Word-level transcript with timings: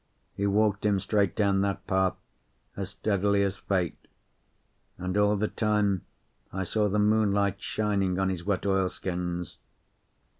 He 0.33 0.47
walked 0.47 0.83
him 0.83 0.99
straight 0.99 1.35
down 1.35 1.61
that 1.61 1.85
path, 1.85 2.15
as 2.75 2.89
steadily 2.89 3.43
as 3.43 3.57
Fate; 3.57 4.07
and 4.97 5.15
all 5.15 5.35
the 5.37 5.47
time 5.47 6.01
I 6.51 6.63
saw 6.63 6.89
the 6.89 6.97
moonlight 6.97 7.61
shining 7.61 8.17
on 8.17 8.29
his 8.29 8.43
wet 8.43 8.65
oilskins. 8.65 9.59